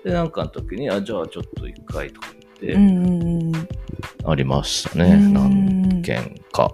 [0.05, 2.27] うんなんかの時に、あ、じゃあちょっと一回とか
[2.61, 3.67] 言って、うんうんうん
[4.25, 5.15] ありましたね。
[5.15, 6.73] うん何件か。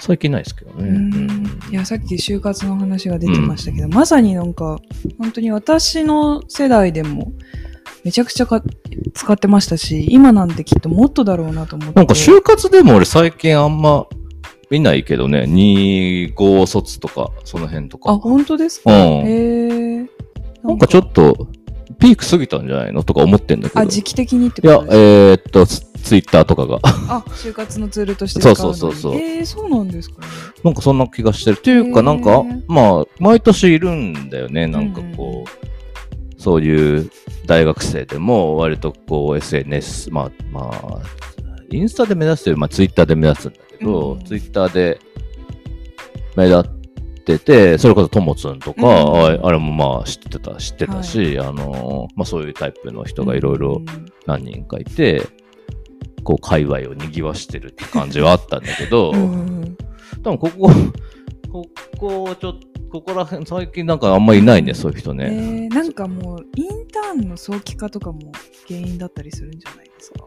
[0.00, 0.88] 最近ないですけどね。
[0.88, 4.78] うんいやさっき就活の話が出てましたけど、まさになんか
[5.18, 7.32] 本当に私の世代でも
[8.04, 8.62] めちゃくちゃか
[9.14, 14.06] 使ってましたし今なんてきっともっとだろうなと思ってなんか就活でも俺最近あんま
[14.70, 18.10] 見ないけどね、2、5卒とか、その辺とか。
[18.10, 20.06] あ本当ですか、うんへえ
[20.64, 21.46] なんかちょっと、
[21.98, 23.80] ピーク過ぎたんじゃないのとか思ってんだけど。
[23.82, 24.98] あ時期的にっていやこと、ですか？
[24.98, 26.78] えー、っと、ツツイッターとかが。
[26.82, 30.28] あ就活のツールとして使うそうそうそうそうえー、そうなんですかね
[30.64, 31.56] なんかそんな気がしてる。
[31.56, 34.66] っていうか、なんか、まあ、毎年いるんだよね。
[34.68, 35.71] なんかこう、
[36.42, 37.10] そういう
[37.46, 41.00] 大学生でも、割とこう、SNS、まあ、まあ、
[41.70, 44.24] インスタで目指すというより、まあ、ツイッターで目指すんだけど、うん。
[44.24, 44.98] ツイッターで
[46.36, 46.64] 目立っ
[47.22, 49.16] てて、それこそともつんとか、うん。
[49.18, 53.80] ああれもまあ知ってた、知ってたし、あの、まあそういうタイプの人がいろいろ
[54.26, 55.22] 何人かいて、
[56.24, 59.12] こう、界隈を賑わしてるって感じはあったんだけど、
[60.24, 60.70] 多分ここ、
[61.52, 61.66] こ
[61.98, 65.68] こ、ちょっと、ここら辺、最近なんかあんまいないね、そういう人えね。
[65.70, 68.20] ー、なんかもうインターンの早期化とかも
[68.68, 70.26] 原因だったりするんじゃないですか？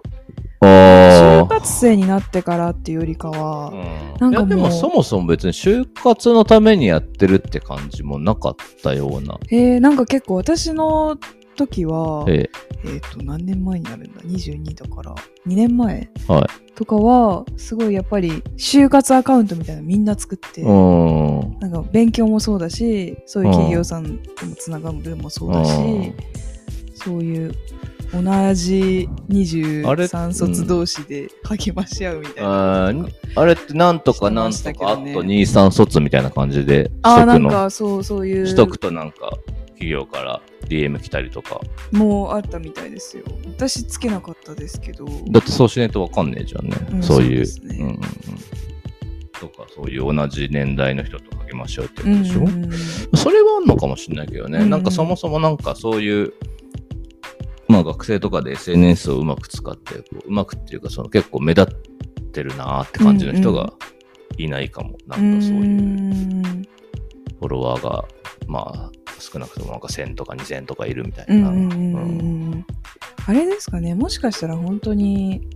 [0.61, 3.71] 就あ活生になってからっていうよりかは、
[4.15, 4.17] あ。
[4.19, 9.37] なんかでもそもそも別に就活のためにやってるって感じもなかったような。
[9.51, 11.17] えー、なんか結構私の
[11.55, 12.49] 時は、え
[12.85, 15.15] えっ、と、何年前になるんだ ?22 だから、
[15.47, 16.73] 2年前えはい。
[16.73, 21.59] とかは、すごいやっぱり、就活アカウントみたいなのみんな作って、うーん。
[21.59, 26.13] なんか勉強もそうだし、そういう企業さんともつながるもそうだし、うん
[26.95, 27.53] そういう
[28.13, 28.21] 同
[28.53, 29.07] じ
[29.83, 32.87] あれ23卒同士で励まし合うみたいな。
[32.87, 37.37] あーあれってなんとかなんとか、あとしてましたけどね2、3卒みたいな感じで、ああ、な。
[37.37, 38.45] んかそう、そういう。
[38.45, 39.37] 取得となんか、
[39.71, 41.61] 企業から DM 来たりとか。
[41.91, 43.23] もうあったみたいですよ。
[43.47, 45.05] 私つけなかったですけど。
[45.29, 46.77] だってそうしないとわかんねえじゃんね。
[46.91, 47.45] うんそういう。
[47.45, 47.99] そうんうんうん
[49.39, 52.71] とか、そういう同じ年代の人と励まし合うってうんことでしょ、うんうん
[53.17, 54.57] それはあんのかもしれないけどね。
[54.59, 56.33] うんうんなんかそもそもなんかそういう、
[57.67, 63.73] まあ学生とかで SNS をうまく使って、こううまくっていうかその結構目立ってるなーって感じの人が
[64.37, 64.97] いないかも。
[65.07, 66.67] なんかそういううん
[67.39, 68.05] フォロワーが、
[68.47, 71.49] まあ少なくともなんか1000とか2000とかいるみたいな。
[73.27, 73.95] あれですかね。
[73.95, 75.47] もしかしたら本当に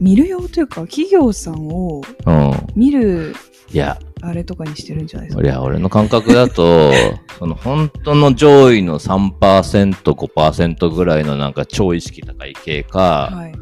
[0.00, 2.52] 見る用というか企業さんをうん。
[2.74, 3.34] 見る
[3.72, 5.42] いや、あれとかにしてるんじゃないですか。
[5.42, 6.92] いや、俺の感覚だと、
[7.38, 13.54] その本当の上位の3%、5%ぐらいのなんか超意識高い系か、はい。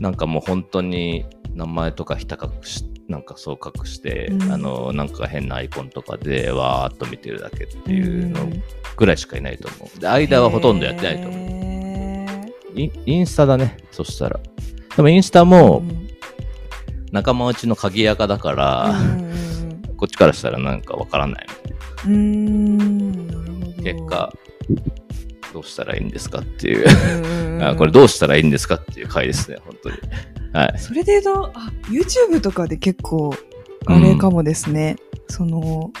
[0.00, 8.62] なんかもう本当に名前とかひた隠し、なんかそう隠して、うんあの、なんか変なアイコンとかでわーっと見てるだけっていうのん
[8.96, 10.00] ぐらいしかいないと思う。
[10.00, 11.40] で、間はほとんどやってないと思う。
[11.40, 14.38] へインインスタだね、そしたら。
[14.96, 16.08] でもインスターもうん
[17.10, 18.94] 仲間内の鍵垢だから、
[19.96, 21.46] こっちからしたらなんかわからない。
[22.06, 24.32] うんうんなるほど結果、
[25.52, 26.84] どうしたらいいんですかっていう。
[26.84, 29.96] うんうんうんあこれどうしたらいいんですかっていう回ですね、本当に。
[30.52, 30.78] はい。
[30.78, 33.34] それで言うと、あ、YouTube とかで結構、
[33.86, 34.96] あれかもですね。
[35.28, 35.92] その、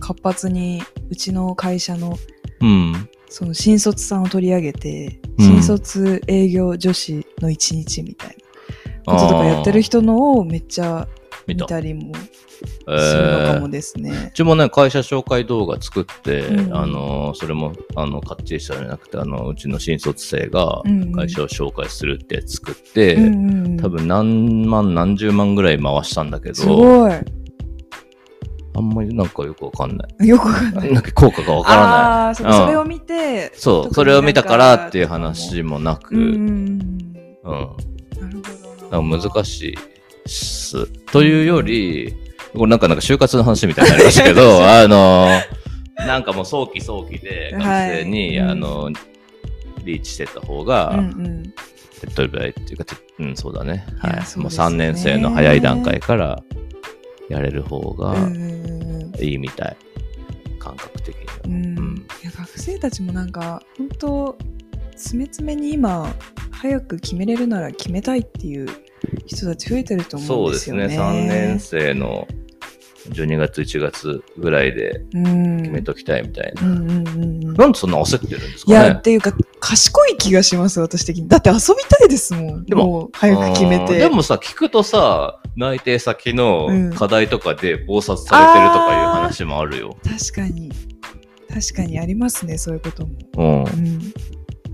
[0.00, 2.16] 活発に、うちの会社の、
[2.60, 3.08] うん。
[3.28, 8.36] その新卒さんを取り上げて、うん新卒営業女子の一日みたい
[9.06, 11.08] なこととかやってる人のをめっちゃ
[11.54, 11.66] 見見た。
[11.66, 12.12] たりも
[12.88, 14.34] えするのかもーですねう。
[14.34, 20.82] ちもね、会社紹介動画作って、うんあの、それも、あの、かっちりしたんじゃなくて、あの、うちの新卒生が
[21.14, 27.12] 会社を紹介するって作って、うんうんうん多分何万何十万ぐらい回したんだけすど、ごい。
[28.74, 30.28] あんまりなんかよくわかんない。
[30.28, 30.92] よくわかんない。
[30.92, 31.88] なんか効果がわからない。
[31.90, 36.78] ああー、そううんそれを見て、そう、それを見たからっていう話もなく、うんうん。
[38.20, 38.42] なる
[38.90, 39.76] ほど難しいっ
[40.26, 40.86] す。
[41.12, 42.14] というより、
[42.52, 45.28] これなんかなんか就活の話みたいになりましたけど、 あの、
[45.98, 48.90] なんかもう早期早期で学生に、はいあの、
[49.84, 51.42] リーチしてった方が、うんうん。
[52.00, 53.86] 手っ取り早いっていうか、手うん、そうだね。
[53.98, 54.16] はい。
[54.16, 56.42] もうそうですね3年生の早い段階から
[57.28, 58.16] やれる方が
[59.20, 59.76] いいみたい。
[60.62, 61.32] 感覚的には。
[61.44, 64.38] うんうんいや学生たちもなんか本当
[64.92, 66.14] 詰め詰めに今
[66.52, 68.68] 早く決めれるなら決めたいっていう
[69.26, 70.52] 人たち増えてると思そううんでね。
[70.52, 70.86] ですすよね。
[70.96, 72.28] 3年生の
[73.10, 76.62] 12月、1月ぐらいでうん決めときたいみたいな。
[76.62, 81.28] うんうんうんうんなんでそんな焦ってるんですいや、かねっていうか、賢い気がします、私的に。
[81.28, 82.64] だって遊びたいですもん。
[82.64, 83.92] でももう、早く決めて。
[83.92, 89.96] うんでもさ、聞くとさ、内定先のうん課題とかで暴殺されてるとかいう話もあるよ。
[90.02, 90.72] 確かに。
[91.52, 93.12] 確かにありますね、そういうことも。
[93.36, 93.62] うん。
[93.64, 94.12] うん。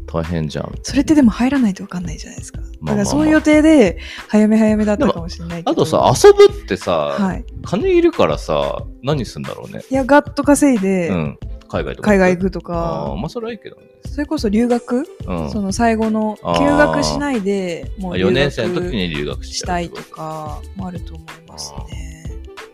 [0.06, 0.72] 大変じゃん。
[0.82, 2.60] それってでも入らないと分かんないじゃないですか。
[2.82, 5.70] だからそういう予定で、早め早めだったかもしれないけど。
[5.72, 7.44] あとさ、遊ぶってさ、はい。
[7.64, 9.82] 金いるからさ、何すんだろうね。
[9.90, 11.38] いや、ガッと稼いで、うん。
[11.68, 12.10] 海外とか。
[12.10, 13.82] 海外行くとああ、か、まあそれはいいけどね。
[14.06, 15.50] それこそ留学、うん。
[15.50, 22.32] その最後の休学しないで、もう留4年生の時学に留学したいとかもあると思いますね。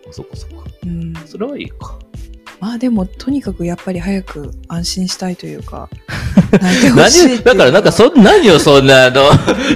[0.09, 0.57] あそっかそっか。
[0.85, 1.99] うん、それはいいか。
[2.61, 5.89] まあでも、とにかくやっぱり早く安心したいというか、
[6.97, 9.23] 何だからなんかそ、何をそんな、あの、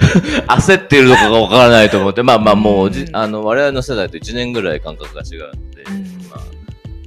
[0.57, 6.29] 焦ってるのかがわからないと思って、まあまあもうじ、うんあの、我々の世代と1年ぐらい感覚が違うので、うん。
[6.31, 6.41] まあ、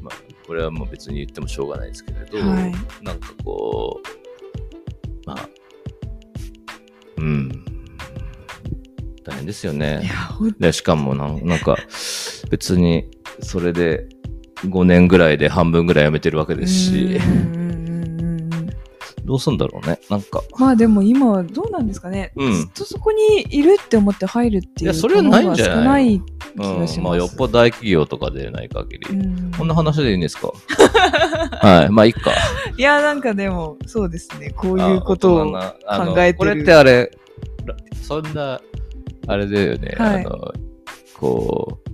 [0.03, 2.71] まあ、これはもう別に言ってもしょうがないですけれど、はい。
[3.03, 5.49] なんかこう、まあ、
[7.17, 7.49] うん、
[9.23, 10.12] 大変ですよいね。
[10.60, 11.77] で、しかもなん、なんか、
[12.49, 13.05] 別に、
[13.41, 14.07] それで、
[14.65, 17.19] 5年ぐらいで半分ぐらい辞めてるわけですし、
[19.32, 19.98] どうすんだろうね。
[20.10, 26.15] なんか、まあでも今はどうなんですかね、うんずっとそこにいるって思って入るっていういやそれはないんじゃない？
[26.17, 26.22] 少ない
[26.60, 27.00] 気うんがします。
[27.00, 29.10] まあ、よっぽど大企業とかでない限り。
[29.10, 30.52] うんこんな話でいいんですか？
[31.65, 31.89] はい。
[31.89, 32.32] まあ、いいか。
[32.78, 34.50] いや、なんかでも、そうですね。
[34.50, 35.52] こういうことを。
[35.54, 35.60] 考
[36.17, 37.10] えてるこれってあれ、
[37.65, 38.60] らそんな、
[39.28, 39.96] あれだよね。
[39.98, 40.54] はいあの、
[41.17, 41.90] こう、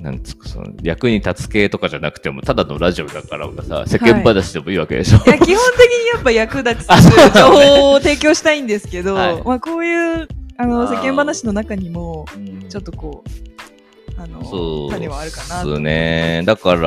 [0.00, 5.18] なんつうか、その、役に立つ系とかじゃなくても、ただのラジオだからさ、世間話でもいいわけでしょ。
[5.18, 6.88] いや、基本的にやっぱ役立つ
[7.34, 9.42] 情報を提供したいんですけど、はい。
[9.42, 10.28] まあこういう、
[10.58, 12.68] あの、世間話の中にも、うん。
[12.68, 16.42] ちょっとこう、あの、種はあるかなとですね。
[16.46, 16.82] だから、で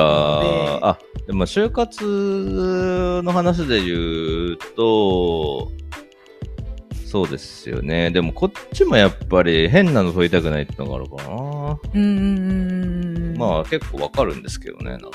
[0.81, 5.71] あ、でも就活の話で言うと、
[7.09, 8.11] そうですよね。
[8.11, 11.79] でもこっちもやっぱり変なの取りたくないってのがあるかな。
[11.95, 13.35] うん。
[13.35, 15.09] まあ結構わかるんですけどね、なんか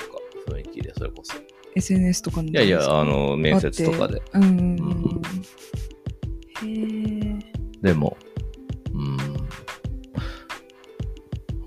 [0.48, 1.36] 雰囲気で、それこそ。
[1.36, 1.40] い
[1.76, 2.50] SNS とかの。
[2.50, 4.20] やいや、あの、面接とかで。。
[4.32, 4.54] うんうんう
[6.66, 6.68] ん。
[6.68, 6.72] へ
[7.28, 7.38] え。
[7.80, 8.16] でも、
[8.92, 9.16] うん。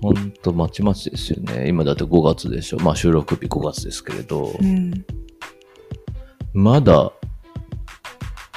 [0.02, 1.68] ほんとまちまちですよね。
[1.68, 2.78] 今だって5月でしょ。
[2.80, 5.06] まあ収録日5月ですけれど、うん。
[6.52, 7.12] まだ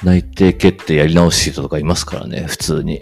[0.04, 3.02] 内定決定やり直し人とかいますからね、普通に。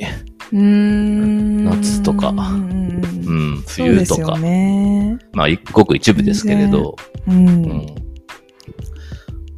[0.52, 1.66] うーん。
[1.66, 4.38] 夏とかうん冬とか。
[4.38, 5.18] ね。
[5.34, 6.96] まあ一ごく一部ですけれど、
[7.28, 7.32] う。
[7.32, 7.96] うんん。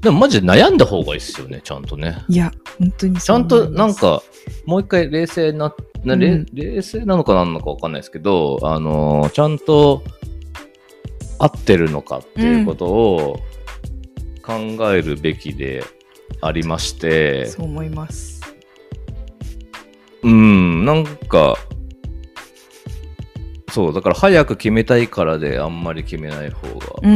[0.01, 2.17] でもマジで悩んだ方がいいですよね、ちゃんとね。
[2.27, 4.23] いや、本当にちゃんとなんか、か、
[4.65, 5.73] もう一回冷静な、
[6.03, 10.03] なれうん冷静なのかなんのかわかんないですけど、あのーちゃんと
[11.37, 13.39] 合ってるのかっていうことを
[14.43, 14.53] 考
[14.93, 15.83] えるべきで
[16.41, 18.41] ありまして、そう思います。
[20.23, 21.55] うん、なんか、
[23.71, 27.09] そう、だから早く決めたいからであんまり決めない方が。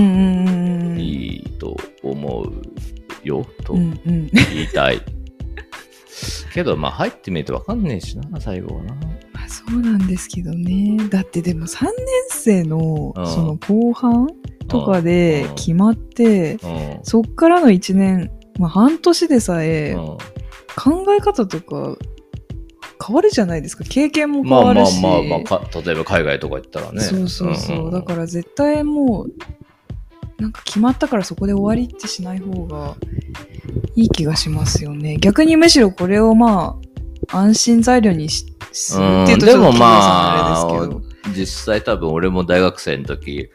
[0.98, 2.62] いいと思う
[3.24, 4.30] よ、とうんうん。
[4.32, 5.02] 言いたい。
[6.54, 8.96] けど、まあ入ってみるとわかんねえしな、最後はな。
[9.34, 10.98] まあそうなんですけどね。
[11.10, 11.94] だってでも3年
[12.30, 14.28] 生のうんその後半
[14.68, 17.00] とかでうん決まって、うん。
[17.04, 20.18] そっからの1年、まあ半年でさえうん
[20.78, 21.96] 考え方とか
[23.06, 23.84] 変わるじゃないですか。
[23.86, 25.02] 経験も変まあまあわるし。
[25.02, 27.02] まあまあか、例えば海外とか行ったらね。
[27.02, 27.78] そうそうそう。
[27.78, 32.96] んんんだから絶対もう、なんか決まったからそこで終わりってしない方が
[33.96, 35.16] いい気がしますよね。
[35.18, 36.78] 逆にむしろこれをま
[37.30, 41.32] あ、安心材料にしするっていうとちょっとうんでもまあれですけど。
[41.34, 43.50] あ、実際多分俺も大学生の時、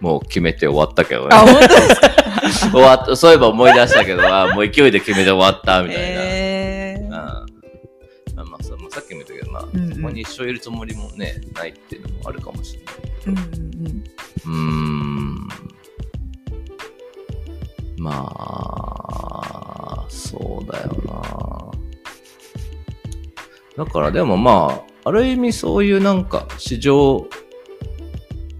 [0.00, 1.28] もう決めて終わったけどね。
[1.32, 2.10] あ、本当ですか？
[2.70, 6.02] 終わった、そういえば思い出したけど、あもう勢いで決めて終わった、みたいな。
[6.04, 12.94] えーうんまあまあさまあさっきも言ったけど、まあ、うんうんそこに一生いるつもりもね、ないっていうのもあるかもしれない。
[13.26, 14.04] うんうん
[14.46, 15.48] うーん。
[17.98, 20.88] まあ、そうだよ
[23.76, 23.84] な。
[23.84, 27.26] だからでもまあ、ある意味そういうなんか市場、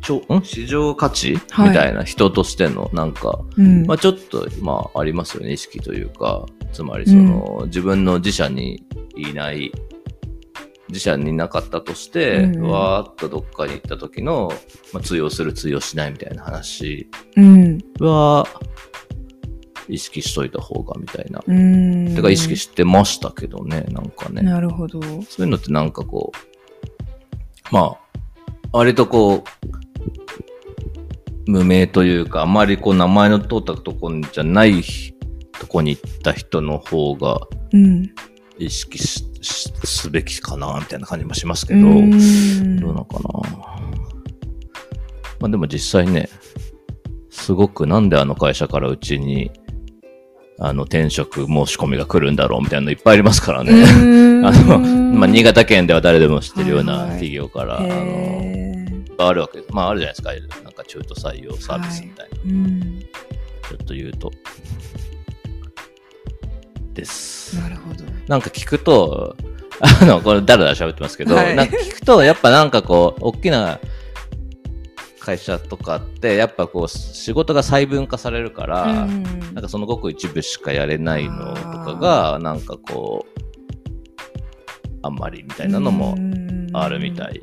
[0.01, 0.43] ちょん？
[0.45, 3.87] 市場価値、はいみたいな人としてのなんか、うん。
[3.87, 8.85] まあちょっとまあありますよね、意識というか、つまりその、自分の自社に
[9.17, 9.73] いない、
[10.89, 14.53] 自社にいなかったとして、うんうんわーっとどっかに行った時の、
[14.93, 17.79] まあ、通用する通用しないみたいな話うん。
[18.01, 18.47] は、
[19.89, 21.43] 意識しといた方がみたいな。
[21.47, 22.15] うん。
[22.15, 24.43] てか意識してましたけどね、なんかね。
[24.43, 25.01] なるほど。
[25.01, 26.33] そういうのってなんかこ
[27.71, 27.97] う、まあ、
[28.73, 29.43] 割とこう、
[31.47, 34.83] 無名というか、あまりこう名前の通ったとこじゃない
[35.59, 37.41] とこに行った人の方が
[37.73, 38.11] うん。
[38.59, 43.21] 意識ししすべきかな、みたいな感じもしますけうど、んどうなのかな。
[45.41, 46.29] まあでも実際ね、
[47.31, 49.51] すごくなんであの会社からうちに、
[50.59, 53.73] あの、転職申し込みが来るんだろうみたいなのいっぱいありますからね。
[54.45, 58.60] あの、まあ、新潟県では誰でも知ってるようなはいはい企業から、あの、
[59.25, 59.73] へあるわけです。
[59.73, 60.63] まあ、あるじゃないですか。
[60.63, 62.37] なんか中途採用サービスみたいな。
[62.37, 63.01] ーうん。
[63.01, 64.31] ちょっと言うと。
[66.95, 67.59] です。
[67.61, 68.05] なるほど。
[68.27, 69.37] なんか聞くと、
[69.81, 73.79] あの、これだらだら喋ってますけど、はいなんか聞くと、やっぱなんかこう、大きな
[75.21, 83.41] 会社とかって、やっぱこう、仕事が細分化されるから、うんなんかそのごく一部しかやれないのとかが、なんかこう、
[85.03, 86.17] あんまりみたいなのも
[86.73, 87.43] あるみたい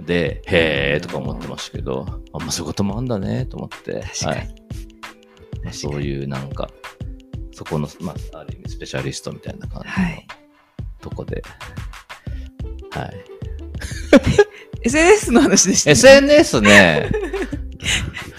[0.00, 4.02] で、へーとか思ってましたけど、あんまそういうこともあんだねと思って。
[4.26, 4.54] はい
[5.62, 6.68] まあ、そういうなんか、
[7.52, 10.26] そこの、まあ、ある意味スペシャリストみたいな感じのはい
[11.00, 11.42] とこで、
[12.90, 13.24] はい。
[14.84, 15.92] SNS の話でした、ね。
[15.92, 17.10] SNS ね、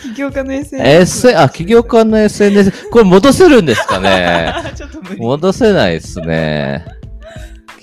[0.01, 1.29] 起業家の SNS。
[1.29, 5.21] S、あ、起業家の SNS、これ戻せるんですかね ちょっと無理。
[5.21, 6.85] 戻せないですね。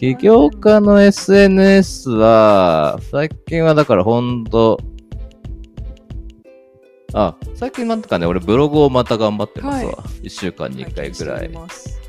[0.02, 4.80] 起業家の SNS は、最近はだからほんと、
[7.14, 9.92] あ、最近なんとかね、俺ブログをまた頑張ってますわ。
[9.92, 11.46] は1週間に1回ぐらい。
[11.46, 11.54] 拝見しており。
[11.54, 12.00] ます。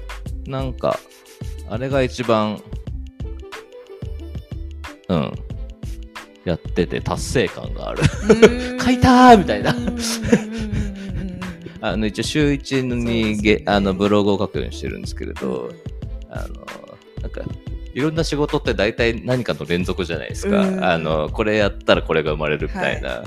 [0.48, 1.00] なんか、
[1.70, 2.60] あれが一番、
[5.10, 5.34] うん、
[6.46, 8.02] やってて達成感がある。
[8.84, 9.76] 書いたーみたいな。
[11.80, 15.70] あの、一応週一にげ、あの、ブログを書くようにしてるんですけれど、
[16.32, 16.66] あの、
[17.22, 17.42] なんか、
[17.94, 20.62] いろんな仕事って大体何かの連続じゃないですか。
[20.62, 23.24] うんあの、これやったらこれが生まれるみたいな。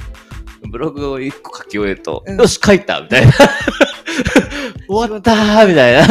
[0.69, 3.33] ブログを一個書き終えると、うんよし、書いたみたいな。
[4.89, 6.07] 終わったーみたいな。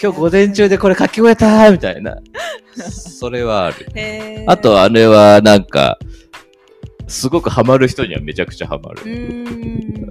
[0.00, 2.16] 今日午前中でこれ書き終えたーみたいな。
[2.76, 3.86] それはある。
[4.46, 5.98] あと、あれはなんか、
[7.08, 9.02] すごくハマる人にはめちゃくちゃハマる。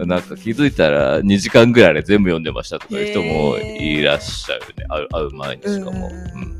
[0.06, 4.86] なんか気づいたら2時間ぐらいで全部読んでましたとかいう人もいらっしゃるね。
[5.12, 6.08] 会う前にしかも。
[6.08, 6.55] うん。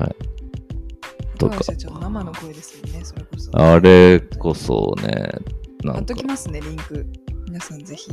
[0.00, 1.38] はい。
[1.38, 1.62] とか。
[1.62, 3.50] 社長の生の声ですよね、それこそ。
[3.58, 5.08] あれこそね、
[5.82, 6.24] なんか貼っとき。
[6.24, 7.06] ますね、リンク。
[7.46, 8.10] 皆さんぜひ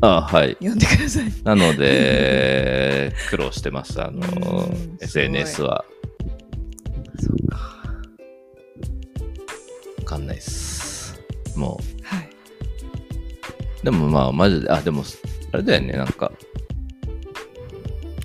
[0.00, 0.52] あ、はい。
[0.60, 1.24] 読んでください。
[1.42, 4.00] なので、 苦労してます。
[4.00, 5.84] あのうん、SNS は。
[7.18, 7.56] そうか。
[9.98, 11.18] わかんないっす。
[11.56, 12.28] もはい。
[13.82, 13.84] う。
[13.84, 15.02] でもまあ、マジで、あ、でも、
[15.52, 16.30] あれだよね、なんか、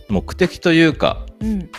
[0.10, 1.70] 目的というか、うん。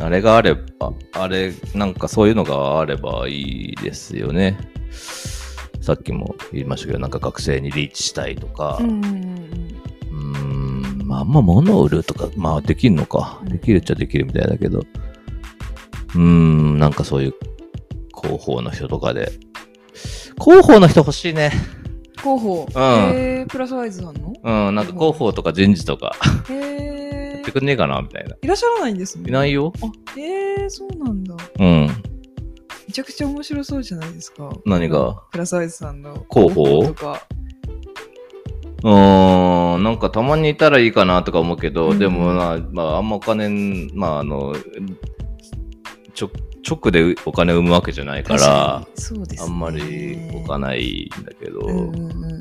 [0.00, 4.58] あれがあれば、あれ、なんかそういうのがあればいいですよね。
[5.80, 9.04] さっきも言いましたけど、なんか学生にリーチしたいとか、うん
[10.10, 11.28] うんまあ、あん。
[11.28, 13.40] ま物を売るとか、まあできるのか。
[13.44, 17.34] できるっちゃできるみたいだけど、うーん、なんかそういう
[18.14, 19.32] 広報の人とかで、
[20.40, 21.52] 広報の人欲しいね。
[22.18, 22.66] 広報。
[22.68, 22.82] うん。
[22.82, 24.32] へープラスワイズさんの？
[24.42, 26.14] うん、なんか広報とか人事とか、
[26.48, 26.87] へやえ
[27.50, 27.60] って。
[27.60, 28.36] くんねえかなみたいな。
[28.40, 29.28] いらっしゃらないんですね。
[29.28, 29.72] いないよ。
[29.82, 31.34] あ、へえ、そうなんだ。
[31.58, 31.86] うん。
[32.86, 34.50] めちゃくちゃ面白そうじゃないですか。
[34.64, 35.22] 何が？
[35.30, 36.84] プラスワイズさんの広報？
[36.84, 37.26] とか。
[38.84, 44.54] うーん、なんかたまにいたらいいかなとか思うけど、うんでもな、まあ、あんまお金、まあ、あの、
[46.14, 46.30] ちょ、
[46.68, 49.36] 直でお金を生むわけじゃないから、ね。
[49.40, 52.40] あんまり置かないんだけど、うんうんうんうん。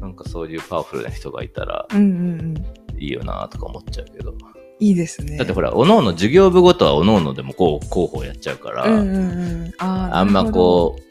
[0.00, 2.54] なんかそういうパワフルな人がいたらうんうんうん。
[3.02, 4.34] いいよなとか思っちゃうけど。
[4.78, 5.36] いいですね。
[5.36, 9.20] だってほら、おのおの事業部ごとはおのおのでもこう、広報やっちゃうから、うんうんう
[9.68, 9.72] ん。
[9.78, 11.02] あーあんまこう、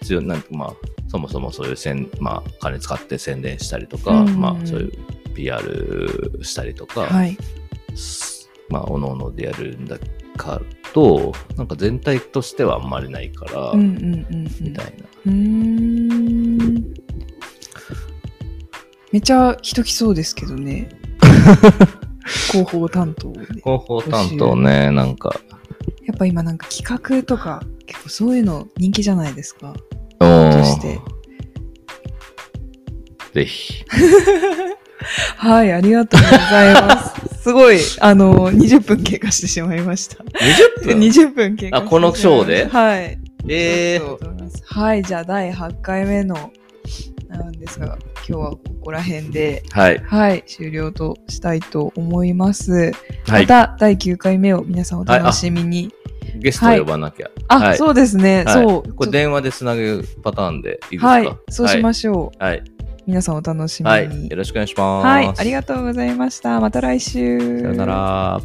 [0.00, 0.74] 必要、なんかまあ、
[1.08, 4.92] そもそもそういうせん、まあ、金使って宣伝したりとか、うんうんうんまあ、そういう
[5.34, 7.36] PR したりとか、どはい。
[7.94, 9.98] すまあ、おのおのでやるんだ
[10.36, 10.60] か
[10.92, 14.44] と、なんか全体としてはあんまりないから、うんうんうんうん。
[14.60, 15.32] みたいな。
[19.14, 20.88] めちゃ人来そうですけどね。
[22.50, 23.46] 広報担当で。
[23.62, 25.40] 広報担当ね、なんか、
[26.04, 29.72] やっぱ今なんか企画とか結構そういうの人気じゃないですか。
[30.18, 30.98] として。
[33.34, 33.84] ぜひ。
[35.38, 37.38] はい、ありがとうございます。
[37.40, 40.24] すごい、あの、20分経過してしまいました。
[40.24, 42.66] 20分？20分経過してしまいましたあこのショーで？
[42.66, 43.16] はい。
[43.46, 46.50] えそうだと思いますはい、じゃあ第8回目の
[47.34, 49.98] なんですが、今日はここら辺で、ー、はい。
[49.98, 52.92] はい、終了としたいと思います。
[53.26, 53.42] はい。
[53.42, 55.92] また第9回目を皆さんお楽しみに。
[56.36, 57.30] ゲストを呼ばなきゃ。
[57.48, 58.94] あ、はいそうですね、はいそう。
[58.94, 61.06] これ電話でつなぐパターンでいいですか？
[61.08, 62.42] はい、そうしまししょう。
[62.42, 62.62] はい。
[63.06, 63.94] 皆さんお楽しみに。
[63.94, 64.28] はい。
[64.28, 65.06] よろしくお願いします。
[65.06, 66.60] はい、ありがとうございました。
[66.60, 67.38] また来週。
[67.60, 68.40] さよなら。